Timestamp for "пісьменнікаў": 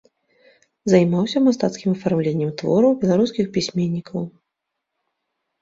3.59-4.21